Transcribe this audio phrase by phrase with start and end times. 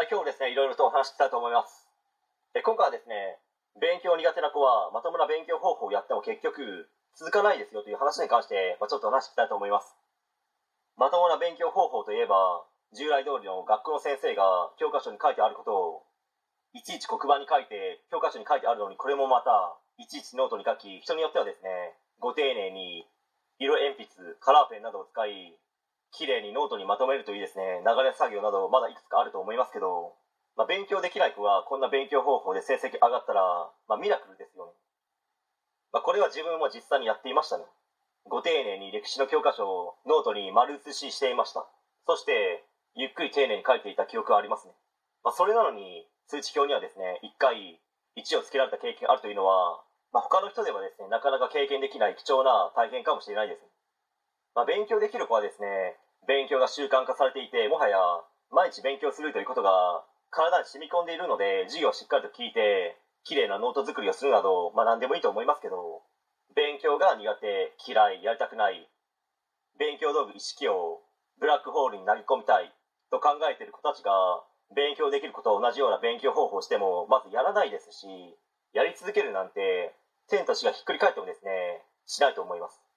[0.00, 1.84] はい、今日もですね、いろいろとお話ししたいと思います。
[2.56, 3.36] で今回はですね、
[3.84, 6.88] 勉強苦手な子はまともな勉強方法をやっても結局
[7.20, 9.92] 続かないですよという話に関して、まあ、ちょっと話していきたいと思います。
[10.96, 12.64] まともな勉強方法といえば、
[12.96, 16.08] 従来通りの学校の先生が教科書に書いてあることを、
[16.72, 19.52] いちいち黒板に書いて、教科書に書いてあるのにこれもまた、
[20.00, 21.92] いちいちノートに書き、人によってはですね、
[22.24, 23.04] ご丁寧に
[23.60, 25.60] 色鉛筆、カラーペンなどを使い、
[26.12, 30.14] 綺麗にノートにまとめるといいですね、流れ作業などまだいくつかあると思いますけど、
[30.56, 34.72] まあ、勉強できない子がこんな勉強方法で成績上がったら、まあ、ミラクルですよね。
[35.92, 37.64] まあ、これは自分も実際にやっていましたね。
[38.28, 41.66] ご丁寧に歴史の教科書をノートに丸写ししていました。
[42.06, 44.74] そして、ゆっくり丁寧に書いていた記憶がありますね。
[45.24, 47.80] まあ、それなのに、通知表にはですね、1回
[48.16, 49.82] 1をつけられた経験があるというのは、
[50.12, 53.62] まあ、他の人ではですね、なかなか経験できない貴重な体験かもしれないです。
[54.54, 55.96] まあ、勉強できる子はですね、
[56.26, 57.98] 勉強が習慣化されていて、もはや
[58.50, 66.02] 毎日勉強するということが体に染み込んでいるので、授業をしっかりと聞いて、綺麗なノート作りをするなど、まあ、何でもいいと思いますけど、
[66.54, 68.88] 勉強が苦手、嫌い、やりたくない、
[69.78, 71.02] 勉強道具一式を
[71.38, 72.72] ブラックホールに投げ込みたい
[73.10, 74.42] と考えている子たちが、
[74.74, 78.06] 勉強できることと同じような勉強方法をしても、まずやらないですし、
[78.72, 79.94] やり続けるなんて、
[80.28, 82.89] 天と地がひっくり返ってもですね、しないと思います。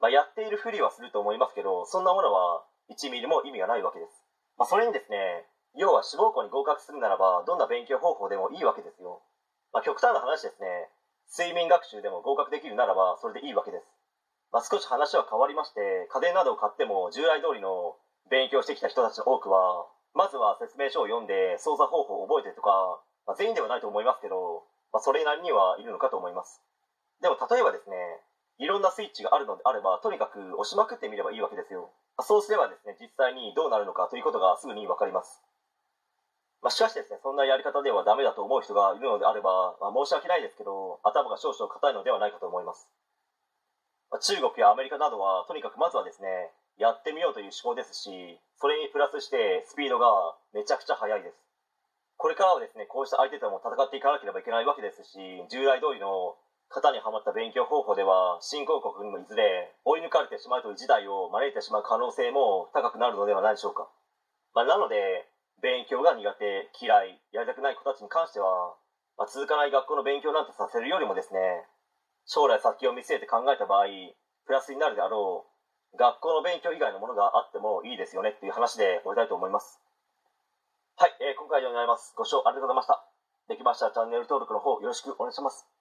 [0.00, 4.24] まあ、やっているふりはすると思いますけど、そんなものは1ミリも意味がないわけです。
[4.56, 9.22] まあ、それにですね、要は志望校に合格するならば、どんな勉強方法でもいいわけですよ。
[9.72, 10.90] まあ、極端な話ですね、
[11.36, 13.84] 睡眠学習でも合格できるならば、それでいいわけです。
[14.50, 17.96] まあ、少し話は変わりまして、家電などを買っても従来通りの
[18.30, 26.62] 勉強してきた人たちの多くは、まずは説明書を読んで操作方法を覚えてとか、まあ、全員ではないと思いますけど、まあ、それなりにはいるのかと思います。
[27.20, 27.96] でも例えばですね、
[28.58, 31.90] いろんなスイッチがあるのであれば、とにかく押しまくってみればいいわけですよ。
[32.20, 35.42] そうすればですね、実際にどうなるのかということがすぐにわかります。
[36.60, 42.88] まあ、しかしですね、そんなやり方ではダメだと思う人がいるのであれば、まあ、申し訳ないですけど、頭が少々硬いのではないかと思います。
[44.10, 51.36] まあ、中国やアメリカなどは、とにかくまずはですね、やってみようという思考ですし、それにプラスしてスピードがめちゃくちゃ速いです。
[52.16, 56.34] これからはですね、こうした相手とも戦っていかなければいけないわけですし、従来通りの
[56.68, 63.88] 型にはまった勉強方法では、新興国にもいずれ追い抜かれてしまうという事態を招いてしまう可能性も高くなるのではないでしょうか。
[64.54, 65.28] まあ、なので、
[65.62, 68.76] 勉強が苦手、嫌い、やりたくない子たちに関しては、
[69.16, 71.66] まあ、続かない学校の勉強なんてさせるよりもですね、
[72.26, 73.86] 将来先を見据えて考えた場合、
[74.46, 75.48] プラスになるであろ
[75.92, 79.80] う、学校の勉強以外のものがあってもいいですよねっていう話で終わりたいと思います。
[80.96, 82.12] はい、えー今回は以上になります。
[82.16, 83.04] ご視聴ありがとうございました。
[83.48, 85.77] できましたらチャンネル登録の方よろしくお願いします。